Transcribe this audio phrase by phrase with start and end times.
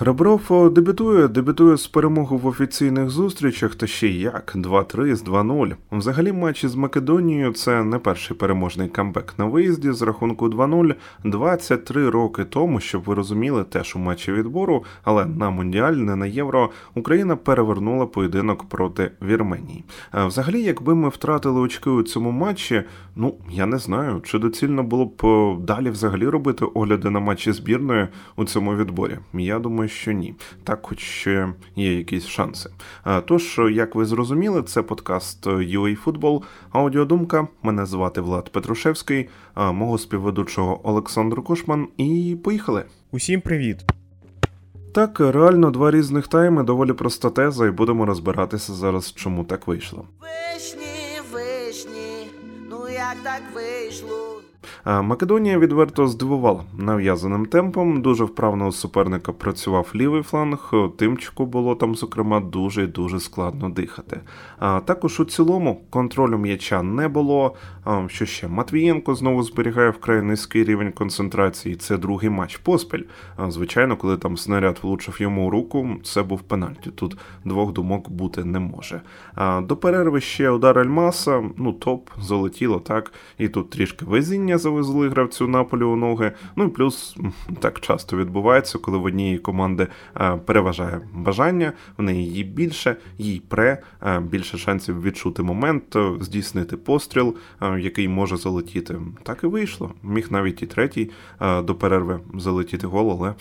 [0.00, 5.74] Ребров дебютує, дебютує з перемогою в офіційних зустрічах, та ще як 2-3 з 2-0.
[5.92, 12.10] Взагалі, матч із Македонією це не перший переможний камбек на виїзді з рахунку 2-0 23
[12.10, 16.70] роки тому, щоб ви розуміли, теж у матчі відбору, але на Мундіаль, не на євро,
[16.94, 19.84] Україна перевернула поєдинок проти Вірменії.
[20.10, 22.82] А взагалі, якби ми втратили очки у цьому матчі,
[23.16, 25.22] ну я не знаю, чи доцільно було б
[25.64, 29.18] далі взагалі робити огляди на матчі збірної у цьому відборі.
[29.34, 30.34] Я думаю думаю, що ні.
[30.64, 32.70] Так, хоч ще є якісь шанси.
[33.26, 37.48] Тож, як ви зрозуміли, це подкаст UA Football, аудіодумка.
[37.62, 41.88] Мене звати Влад Петрушевський, мого співведучого Олександр Кошман.
[41.96, 42.84] І поїхали.
[43.12, 43.84] Усім привіт.
[44.94, 50.04] Так, реально два різних тайми, доволі проста теза, і будемо розбиратися зараз, чому так вийшло.
[50.20, 52.30] Вишні, вишні,
[52.70, 54.25] ну як так вийшло?
[54.84, 58.02] Македонія відверто здивувала нав'язаним темпом.
[58.02, 60.72] Дуже вправно у суперника працював лівий фланг.
[60.98, 64.20] Тимчику було там, зокрема, дуже і дуже складно дихати.
[64.58, 67.54] А також у цілому контролю м'яча не було.
[68.06, 71.76] Що ще Матвієнко знову зберігає вкрай низький рівень концентрації.
[71.76, 73.04] Це другий матч поспіль.
[73.48, 76.90] Звичайно, коли там снаряд влучив йому у руку, це був пенальті.
[76.90, 79.00] Тут двох думок бути не може.
[79.62, 81.42] До перерви ще удар Альмаса.
[81.56, 86.32] Ну топ залетіло так, і тут трішки везіння завезли гравцю Наполі у ноги.
[86.56, 87.16] Ну і плюс
[87.60, 93.42] так часто відбувається, коли в однієї команди е, переважає бажання, в неї її більше, їй
[93.48, 97.36] пре, е, більше шансів відчути момент, е, здійснити постріл,
[97.78, 98.96] який може залетіти.
[99.22, 99.92] Так і вийшло.
[100.02, 103.34] Міг навіть і третій до перерви залетіти гол, але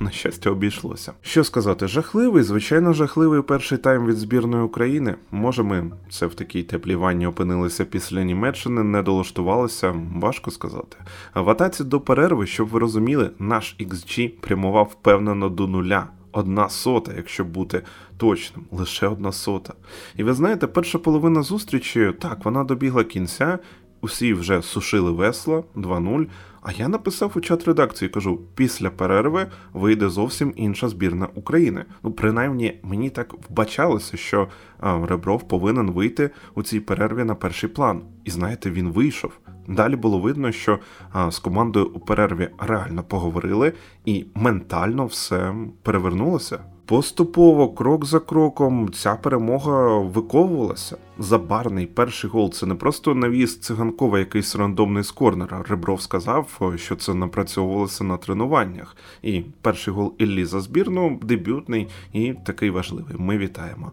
[0.00, 1.12] на щастя обійшлося.
[1.22, 5.14] Що сказати, жахливий, звичайно, жахливий перший тайм від збірної України.
[5.30, 10.96] Може, ми це в такій теплій ванні опинилися після Німеччини, не долаштувалися, важко сказати.
[11.34, 16.06] В атаці до перерви, щоб ви розуміли, наш XG прямував впевнено до нуля.
[16.32, 17.82] Одна сота, якщо бути
[18.16, 19.74] точним, лише одна сота.
[20.16, 23.58] І ви знаєте, перша половина зустрічі, так, вона добігла кінця,
[24.04, 26.26] усі вже сушили весла 2-0.
[26.62, 31.84] А я написав у чат редакції, кажу: після перерви вийде зовсім інша збірна України.
[32.02, 34.48] Ну, принаймні, мені так вбачалося, що
[34.80, 38.02] а, Ребров повинен вийти у цій перерві на перший план.
[38.24, 39.32] І знаєте, він вийшов.
[39.68, 40.78] Далі було видно, що
[41.12, 43.72] а, з командою у перерві реально поговорили,
[44.04, 46.58] і ментально все перевернулося.
[46.86, 50.96] Поступово, крок за кроком, ця перемога виковувалася.
[51.18, 55.64] Забарний перший гол це не просто навіс циганкова, якийсь рандомний з корнера.
[55.68, 58.96] Ребров сказав, що це напрацьовувалося на тренуваннях.
[59.22, 63.16] І перший гол Іллі за збірну, дебютний і такий важливий.
[63.18, 63.92] Ми вітаємо.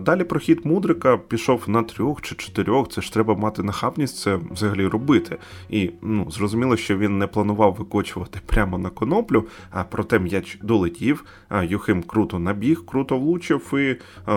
[0.00, 2.88] Далі прохід Мудрика пішов на трьох чи чотирьох.
[2.88, 5.38] Це ж треба мати нахабність це взагалі робити.
[5.70, 11.24] І ну зрозуміло, що він не планував викочувати прямо на коноплю, а проте м'яч долетів.
[11.62, 13.96] Юхим круто набіг, круто влучив, і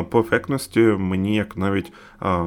[0.10, 1.94] по ефектності мені як навіть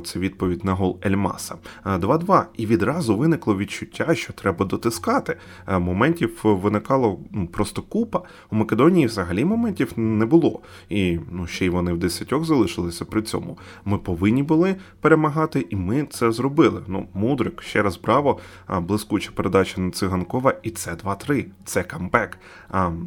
[0.04, 1.54] це відповідь на гол Ельмаса.
[1.84, 2.44] 2-2.
[2.56, 5.36] І відразу виникло відчуття, що треба дотискати.
[5.68, 8.22] Моментів виникало ну, просто купа.
[8.50, 10.60] У Македонії взагалі моментів не було.
[10.88, 13.58] І ну, ще й вони в десятьох залишилися при цьому.
[13.84, 16.82] Ми повинні були перемагати, і ми це зробили.
[16.86, 18.38] Ну, Мудрик, ще раз браво,
[18.80, 21.44] блискуча передача на циганкова, і це 2-3.
[21.64, 22.38] Це камбек.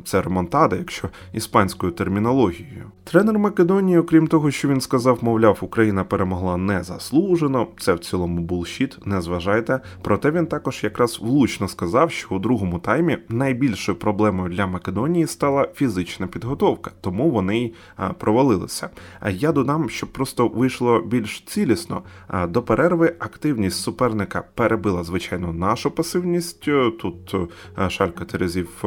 [0.04, 2.92] Це ремонтада, якщо іспанською термінологією.
[3.04, 7.68] Тренер Македонії, окрім того, що він сказав, мовляв, Україна перемогла незаслужено.
[7.80, 9.80] Це в цілому булшіт, не зважайте.
[10.02, 15.68] Проте він також якраз влучно сказав, що у другому таймі найбільшою проблемою для Македонії стала
[15.76, 17.74] фізична підготовка, тому вони й
[18.18, 18.90] провалилися.
[19.32, 22.02] Я додам, щоб просто вийшло більш цілісно.
[22.48, 26.70] До перерви активність суперника перебила, звичайно, нашу пасивність.
[27.00, 27.36] Тут
[27.90, 28.84] шалька Терезів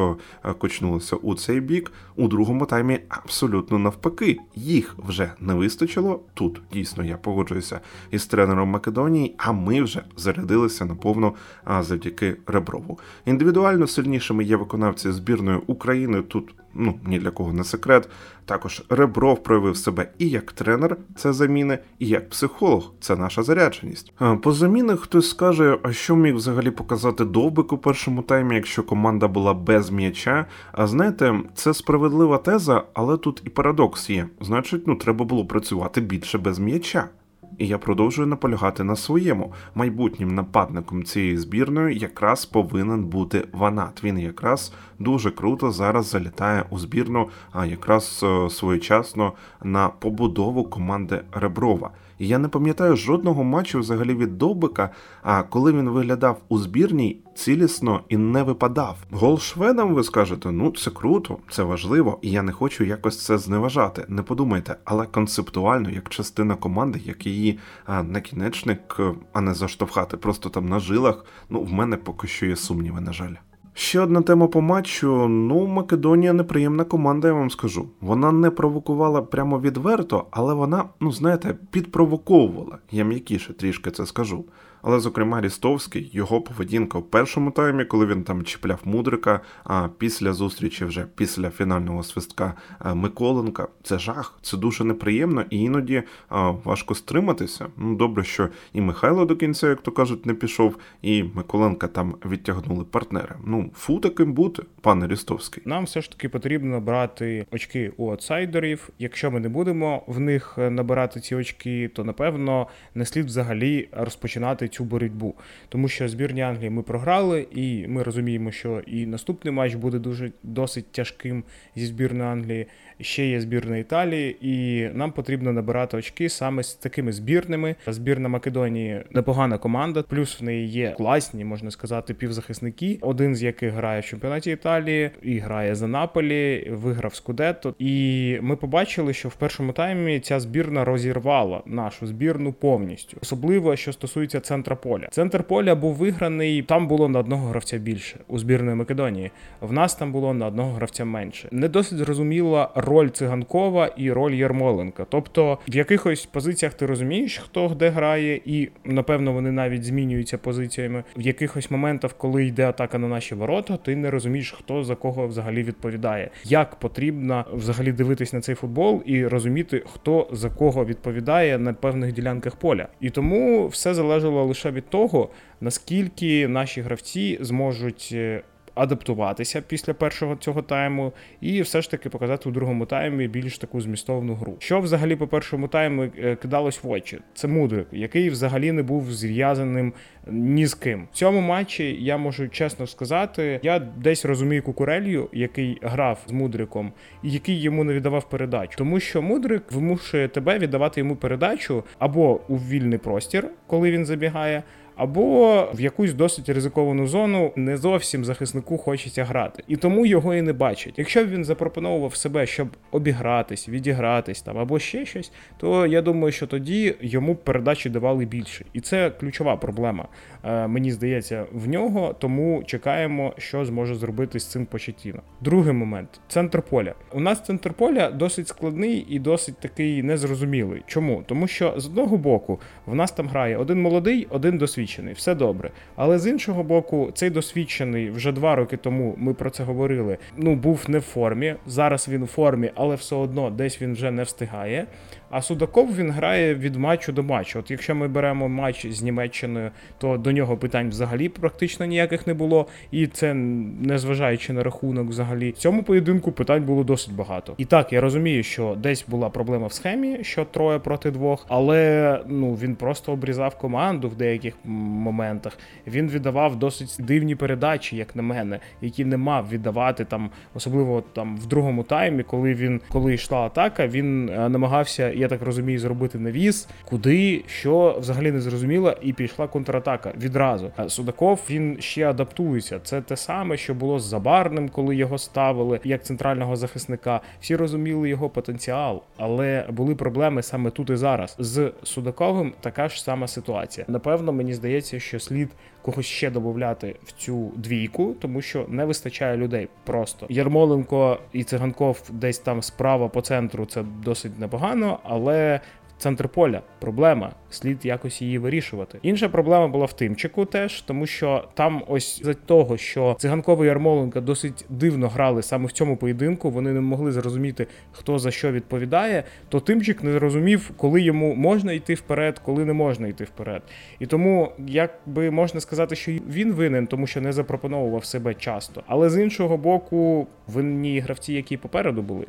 [0.57, 1.91] кочнулася у цей бік.
[2.15, 4.37] У другому таймі абсолютно навпаки.
[4.55, 6.19] Їх вже не вистачило.
[6.33, 7.79] Тут дійсно я погоджуюся зустрілися
[8.11, 11.35] із тренером Македонії, а ми вже зарядилися наповну
[11.79, 12.99] завдяки Реброву.
[13.25, 16.21] Індивідуально сильнішими є виконавці збірної України.
[16.21, 18.09] Тут ну ні для кого не секрет.
[18.45, 24.13] Також Ребров проявив себе і як тренер, це заміни, і як психолог, це наша зарядженість.
[24.41, 29.27] По замінах хтось скаже, а що міг взагалі показати довбик у першому таймі, якщо команда
[29.27, 30.45] була без м'яча.
[30.71, 34.27] А знаєте, це справедлива теза, але тут і парадокс є.
[34.41, 37.09] Значить, ну треба було працювати більше без м'яча
[37.57, 39.53] і я продовжую наполягати на своєму.
[39.75, 44.03] Майбутнім нападником цієї збірної якраз повинен бути Ванат.
[44.03, 49.33] Він якраз дуже круто зараз залітає у збірну, а якраз е, своєчасно
[49.63, 51.89] на побудову команди Реброва.
[52.21, 54.89] І я не пам'ятаю жодного матчу взагалі від Довбика,
[55.23, 58.97] а коли він виглядав у збірній цілісно і не випадав.
[59.11, 63.37] Гол шведам, ви скажете, ну це круто, це важливо, і я не хочу якось це
[63.37, 64.05] зневажати.
[64.07, 68.99] Не подумайте, але концептуально, як частина команди, як її а, накінечник,
[69.33, 71.25] а не заштовхати просто там на жилах.
[71.49, 73.33] Ну, в мене поки що є сумніви, на жаль.
[73.81, 75.27] Ще одна тема по матчу.
[75.27, 77.87] Ну, Македонія неприємна команда, я вам скажу.
[78.01, 82.77] Вона не провокувала прямо відверто, але вона, ну знаєте, підпровоковувала.
[82.91, 84.45] Я м'якіше трішки це скажу.
[84.81, 90.33] Але, зокрема, Рістовський, його поведінка в першому таймі, коли він там чіпляв мудрика, а після
[90.33, 92.53] зустрічі, вже після фінального свистка
[92.93, 97.67] Миколенка, це жах, це дуже неприємно і іноді а, важко стриматися.
[97.77, 102.15] Ну, добре, що і Михайло до кінця, як то кажуть, не пішов, і Миколенка там
[102.25, 103.35] відтягнули партнери.
[103.45, 105.63] Ну, фу таким бути, пане Рістовський.
[105.65, 108.89] Нам все ж таки потрібно брати очки у аутсайдерів.
[108.99, 114.67] Якщо ми не будемо в них набирати ці очки, то напевно не слід взагалі розпочинати
[114.71, 115.35] цю боротьбу,
[115.69, 120.31] тому що збірні Англії ми програли, і ми розуміємо, що і наступний матч буде дуже
[120.43, 121.43] досить тяжким
[121.75, 122.67] зі збірною Англії.
[123.01, 127.75] Ще є збірна Італії, і нам потрібно набирати очки саме з такими збірними.
[127.87, 133.73] Збірна Македонії непогана команда, плюс в неї є класні, можна сказати, півзахисники, один з яких
[133.73, 137.75] грає в чемпіонаті Італії і грає за Наполі, виграв Скудетто.
[137.79, 143.93] І ми побачили, що в першому таймі ця збірна розірвала нашу збірну повністю, особливо що
[143.93, 145.07] стосується центра поля.
[145.11, 146.61] Центр поля був виграний.
[146.61, 149.31] Там було на одного гравця більше у збірної Македонії.
[149.61, 151.47] В нас там було на одного гравця менше.
[151.51, 155.05] Не досить зрозуміла роль циганкова і роль Ярмоленка.
[155.09, 161.03] Тобто в якихось позиціях ти розумієш, хто де грає, і напевно вони навіть змінюються позиціями.
[161.17, 165.27] В якихось моментах, коли йде атака на наші ворота, ти не розумієш, хто за кого
[165.27, 166.29] взагалі відповідає.
[166.43, 172.13] Як потрібно взагалі дивитись на цей футбол і розуміти, хто за кого відповідає на певних
[172.13, 172.87] ділянках поля.
[172.99, 175.29] І тому все залежало лише від того,
[175.61, 178.43] наскільки наші гравці зможуть е,
[178.75, 183.81] адаптуватися після першого цього тайму, і все ж таки показати у другому таймі більш таку
[183.81, 184.55] змістовну гру.
[184.59, 187.19] Що взагалі по першому тайму е, кидалось в очі?
[187.33, 189.93] Це мудрик, який взагалі не був зв'язаним
[190.27, 191.07] ні з ким.
[191.11, 196.91] В цьому матчі я можу чесно сказати, я десь розумію кукурелью, який грав з мудриком,
[197.23, 202.41] і який йому не віддавав передачу, тому що мудрик вимушує тебе віддавати йому передачу або
[202.47, 204.63] у вільний простір, коли він забігає
[205.01, 210.41] або в якусь досить ризиковану зону не зовсім захиснику хочеться грати, і тому його і
[210.41, 210.93] не бачать.
[210.97, 216.31] Якщо б він запропонував себе, щоб обігратись, відігратись там або ще щось, то я думаю,
[216.31, 220.07] що тоді йому передачі давали більше, і це ключова проблема.
[220.43, 222.15] Е, мені здається, в нього.
[222.19, 225.21] Тому чекаємо, що зможе зробити з цим Почетіно.
[225.41, 226.93] Другий момент центр поля.
[227.13, 230.81] У нас центр поля досить складний і досить такий незрозумілий.
[230.87, 231.23] Чому?
[231.25, 235.35] Тому що з одного боку в нас там грає один молодий, один досвідчений досвідчений, все
[235.35, 235.71] добре.
[235.95, 240.17] Але з іншого боку, цей досвідчений вже два роки тому ми про це говорили.
[240.37, 241.55] Ну був не в формі.
[241.67, 244.87] Зараз він в формі, але все одно десь він вже не встигає.
[245.29, 247.59] А Судаков він грає від матчу до матчу.
[247.59, 252.33] От якщо ми беремо матч з Німеччиною, то до нього питань взагалі практично ніяких не
[252.33, 252.67] було.
[252.91, 257.53] І це незважаючи на рахунок, взагалі в цьому поєдинку питань було досить багато.
[257.57, 262.19] І так я розумію, що десь була проблема в схемі, що троє проти двох, але
[262.27, 265.57] ну він просто обрізав команду в деяких моментах.
[265.87, 271.37] Він віддавав досить дивні передачі, як на мене, які не мав віддавати там, особливо там
[271.37, 276.19] в другому таймі, коли він коли йшла атака, він е, намагався я так розумію, зробити
[276.19, 280.71] навіс, куди, що взагалі не зрозуміло, і пішла контратака відразу.
[280.87, 282.79] Судаков він ще адаптується.
[282.79, 287.21] Це те саме, що було з Забарним, коли його ставили як центрального захисника.
[287.41, 291.35] Всі розуміли його потенціал, але були проблеми саме тут і зараз.
[291.39, 293.85] З Судаковим така ж сама ситуація.
[293.89, 295.49] Напевно, мені здається, що слід
[295.81, 299.67] когось ще додати в цю двійку, тому що не вистачає людей.
[299.83, 305.59] Просто Ярмоленко і Циганков десь там справа по центру це досить непогано, але
[306.01, 307.31] центр поля проблема.
[307.49, 308.99] Слід якось її вирішувати.
[309.01, 314.21] Інша проблема була в Тимчику теж, тому що там, ось за того, що циганковий Ярмоленко
[314.21, 316.49] досить дивно грали саме в цьому поєдинку.
[316.49, 319.23] Вони не могли зрозуміти, хто за що відповідає.
[319.49, 323.61] То Тимчик не зрозумів, коли йому можна йти вперед, коли не можна йти вперед.
[323.99, 328.83] І тому, якби можна сказати, що він винен, тому що не запропоновував себе часто.
[328.87, 332.25] Але з іншого боку, винні гравці, які попереду були.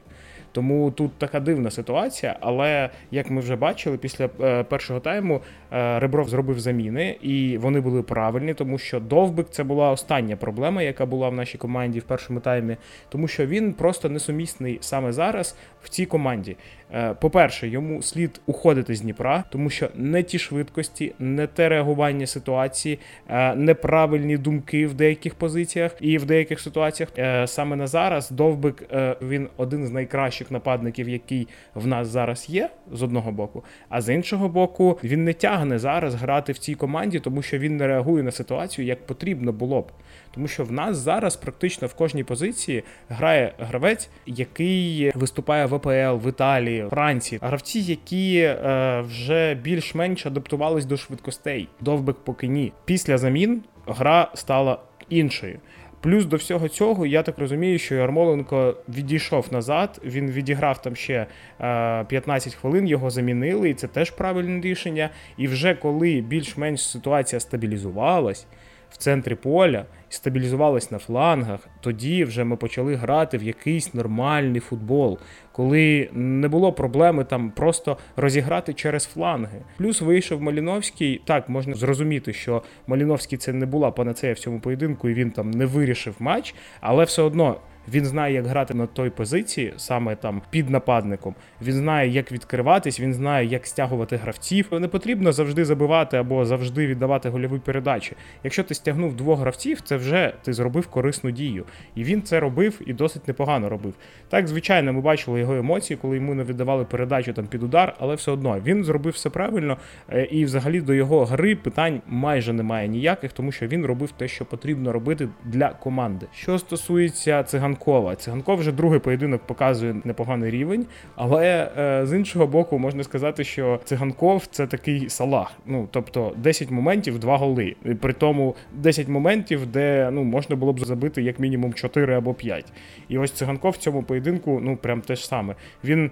[0.52, 2.37] Тому тут така дивна ситуація.
[2.41, 5.40] Але як ми вже бачили, після е, першого тайму
[5.73, 10.83] е, Ребров зробив заміни, і вони були правильні, тому що довбик це була остання проблема,
[10.83, 12.76] яка була в нашій команді в першому таймі,
[13.09, 16.57] тому що він просто несумісний саме зараз в цій команді.
[16.94, 22.26] Е, по-перше, йому слід уходити з Дніпра, тому що не ті швидкості, не те реагування
[22.26, 27.11] ситуації, е, неправильні думки в деяких позиціях і в деяких ситуаціях.
[27.18, 28.82] Е, саме на зараз Довбик
[29.22, 33.64] він один з найкращих нападників, який в нас зараз є, з одного боку.
[33.88, 37.76] А з іншого боку, він не тягне зараз грати в цій команді, тому що він
[37.76, 39.92] не реагує на ситуацію як потрібно було б.
[40.34, 46.26] Тому що в нас зараз практично в кожній позиції грає гравець, який виступає в АПЛ
[46.26, 51.68] в Італії, Франції, гравці, які е, вже більш-менш адаптувались до швидкостей.
[51.80, 52.72] Довбик поки ні.
[52.84, 55.58] Після замін гра стала іншою.
[56.02, 60.00] Плюс до всього цього, я так розумію, що Ярмоленко відійшов назад.
[60.04, 61.26] Він відіграв там ще
[61.58, 65.10] 15 хвилин, його замінили, і це теж правильне рішення.
[65.36, 68.46] І вже коли більш-менш ситуація стабілізувалась
[68.92, 74.61] в центрі поля і стабілізувалась на флангах, тоді вже ми почали грати в якийсь нормальний
[74.61, 75.18] футбол,
[75.52, 79.62] коли не було проблеми там просто розіграти через фланги.
[79.76, 81.22] Плюс вийшов Маліновський.
[81.25, 85.50] Так, можна зрозуміти, що Маліновський це не була панацея в цьому поєдинку, і він там
[85.50, 87.56] не вирішив матч, але все одно
[87.88, 91.34] він знає, як грати на той позиції, саме там під нападником.
[91.62, 94.68] Він знає, як відкриватись, він знає, як стягувати гравців.
[94.72, 98.16] Не потрібно завжди забивати або завжди віддавати гольові передачі.
[98.44, 101.64] Якщо ти стягнув двох гравців, це вже ти зробив корисну дію.
[101.94, 103.94] І він це робив і досить непогано робив.
[104.28, 108.14] Так, звичайно, ми бачили його емоції, коли йому не віддавали передачу там під удар, але
[108.14, 109.76] все одно він зробив все правильно.
[110.10, 114.28] Е, і взагалі до його гри питань майже немає ніяких, тому що він робив те,
[114.28, 116.26] що потрібно робити для команди.
[116.32, 117.72] Що стосується циган.
[117.73, 118.17] Циганкова.
[118.17, 120.87] Циганков вже другий поєдинок показує непоганий рівень,
[121.17, 125.52] але е, з іншого боку, можна сказати, що циганков це такий салах.
[125.67, 127.76] Ну тобто 10 моментів, 2 голи.
[127.85, 132.35] І При тому 10 моментів, де ну можна було б забити як мінімум 4 або
[132.35, 132.73] 5.
[133.09, 135.55] І ось циганков в цьому поєдинку, ну прям те ж саме.
[135.85, 136.11] Він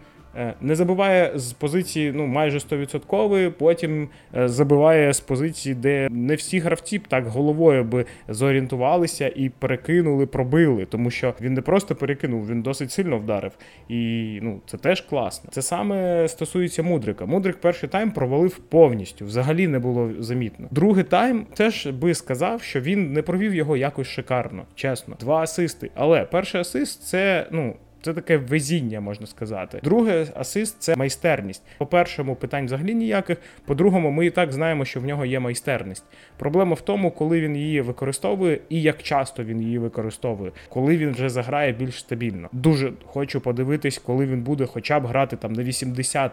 [0.61, 6.59] не забиває з позиції ну майже 100%, потім е, забиває з позиції, де не всі
[6.59, 12.49] гравці б так головою би зорієнтувалися і перекинули, пробили, тому що він не просто перекинув,
[12.49, 13.53] він досить сильно вдарив.
[13.89, 15.51] І ну це теж класно.
[15.53, 17.27] Це саме стосується Мудрика.
[17.27, 20.69] Мудрик перший тайм провалив повністю, взагалі не було замітно.
[20.71, 25.17] Другий тайм теж би сказав, що він не провів його якось шикарно, чесно.
[25.21, 25.91] Два асисти.
[25.95, 27.75] Але перший асист це ну.
[28.03, 29.81] Це таке везіння, можна сказати.
[29.85, 31.63] Друге, асист це майстерність.
[31.79, 33.39] По першому питань взагалі ніяких.
[33.65, 36.05] По-другому, ми і так знаємо, що в нього є майстерність.
[36.37, 41.13] Проблема в тому, коли він її використовує і як часто він її використовує, коли він
[41.13, 42.49] вже заграє більш стабільно.
[42.53, 46.31] Дуже хочу подивитись, коли він буде хоча б грати там на 80%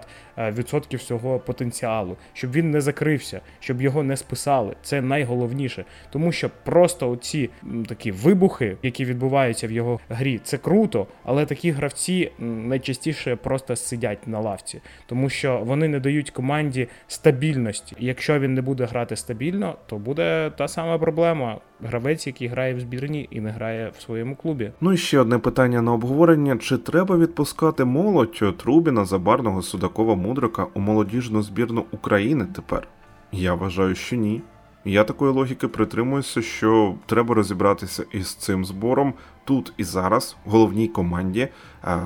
[0.95, 4.75] е, свого потенціалу, щоб він не закрився, щоб його не списали.
[4.81, 7.49] Це найголовніше, тому що просто оці
[7.87, 13.75] такі вибухи, які відбуваються в його грі, це круто, але такі такі гравці найчастіше просто
[13.75, 17.95] сидять на лавці, тому що вони не дають команді стабільності.
[17.99, 21.57] Якщо він не буде грати стабільно, то буде та сама проблема.
[21.81, 24.71] Гравець, який грає в збірні і не грає в своєму клубі.
[24.81, 30.67] Ну і ще одне питання на обговорення: чи треба відпускати молодь Трубіна, Забарного, Судакова, Мудрика
[30.73, 32.87] у молодіжну збірну України тепер?
[33.31, 34.41] Я вважаю, що ні.
[34.87, 39.13] Я такої логіки притримуюся, що треба розібратися із цим збором
[39.45, 41.47] тут і зараз, в головній команді,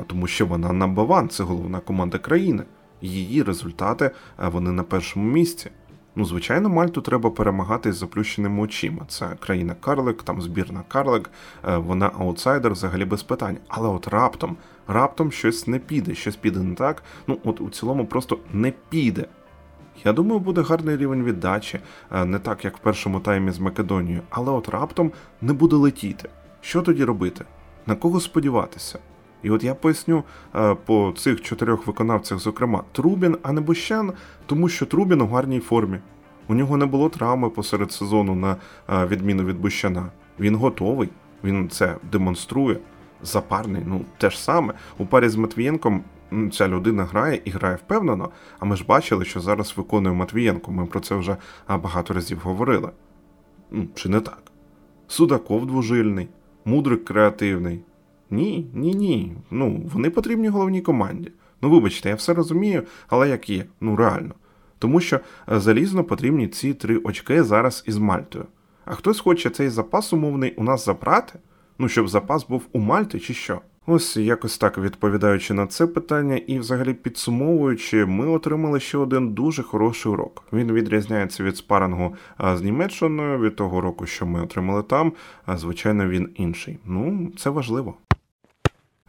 [0.07, 2.63] тому що вона набаван, це головна команда країни.
[3.01, 5.69] Її результати вони на першому місці.
[6.15, 9.05] Ну, звичайно, Мальту треба перемагати з заплющеними очима.
[9.07, 11.29] Це країна Карлик, там збірна Карлик,
[11.63, 13.57] вона аутсайдер взагалі без питань.
[13.67, 14.57] Але от раптом,
[14.87, 17.03] раптом щось не піде, щось піде не так.
[17.27, 19.25] Ну, от у цілому просто не піде.
[20.05, 21.79] Я думаю, буде гарний рівень віддачі,
[22.11, 26.29] е, не так як в першому таймі з Македонією, але от раптом не буде летіти.
[26.61, 27.45] Що тоді робити?
[27.87, 28.99] На кого сподіватися?
[29.43, 30.23] І от я поясню
[30.55, 34.13] е, по цих чотирьох виконавцях, зокрема, Трубін, а не Бущан,
[34.45, 35.99] тому що Трубін у гарній формі.
[36.47, 38.55] У нього не було травми посеред сезону на
[38.89, 40.05] е, відміну від Бущана.
[40.39, 41.09] Він готовий,
[41.43, 42.77] він це демонструє.
[43.23, 44.73] Запарний, ну те ж саме.
[44.97, 46.03] У парі з Матвієнком
[46.51, 50.71] ця людина грає і грає впевнено, а ми ж бачили, що зараз виконує Матвієнко.
[50.71, 51.37] Ми про це вже
[51.69, 52.89] багато разів говорили.
[53.95, 54.43] Чи не так?
[55.07, 56.27] Судаков двужильний,
[56.65, 57.83] мудрик креативний.
[58.29, 59.35] Ні, ні, ні.
[59.51, 61.31] Ну, вони потрібні головній команді.
[61.61, 64.33] Ну, вибачте, я все розумію, але як є, ну реально.
[64.79, 65.19] Тому що
[65.51, 68.45] е, залізно потрібні ці три очки зараз із Мальтою.
[68.85, 71.39] А хтось хоче цей запас умовний у нас забрати?
[71.79, 73.61] Ну, щоб запас був у Мальти, чи що?
[73.93, 79.63] Ось якось так відповідаючи на це питання і, взагалі, підсумовуючи, ми отримали ще один дуже
[79.63, 80.43] хороший урок.
[80.53, 85.13] Він відрізняється від спарингу з Німеччиною від того року, що ми отримали там.
[85.45, 86.79] А звичайно, він інший.
[86.85, 87.93] Ну, це важливо.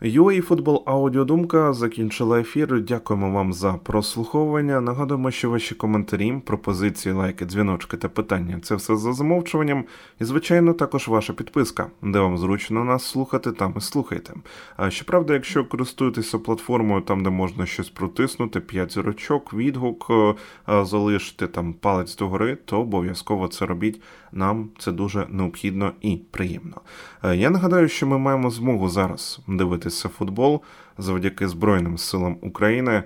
[0.02, 2.80] UA Футбол Аудіодумка закінчила ефір.
[2.80, 4.80] Дякуємо вам за прослуховування.
[4.80, 9.84] Нагадуємо, що ваші коментарі, пропозиції, лайки, дзвіночки та питання це все за замовчуванням.
[10.20, 14.34] І, звичайно, також ваша підписка, де вам зручно нас слухати, там і слухайте.
[14.76, 20.34] А щоправда, якщо користуєтеся платформою, там де можна щось протиснути, 5 зірочок, відгук е,
[20.68, 24.00] е, залишити там палець догори, то обов'язково це робіть.
[24.32, 26.80] Нам це дуже необхідно і приємно.
[27.24, 30.62] Е, Я нагадаю, що ми маємо змогу зараз дивитися футбол
[30.98, 33.02] завдяки Збройним силам України.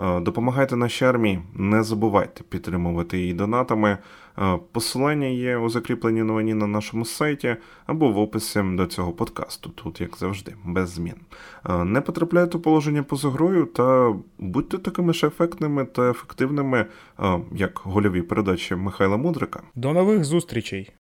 [0.00, 3.98] Е, Допомагайте нашій армії, не забувайте підтримувати її донатами.
[4.38, 7.56] Е, Посилання є у закріпленій новині на нашому сайті
[7.86, 9.70] або в описі до цього подкасту.
[9.70, 11.14] Тут, як завжди, без змін.
[11.70, 16.86] Е, Не потрапляйте у положення поза грою та будьте такими ж ефектними та ефективними,
[17.52, 19.62] як гольові передачі Михайла Мудрика.
[19.74, 20.99] До нових зустрічей!